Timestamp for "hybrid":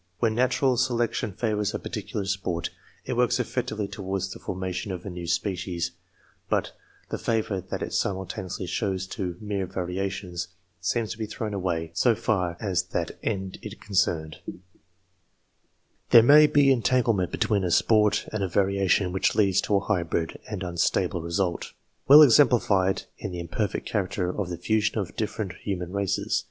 19.81-20.39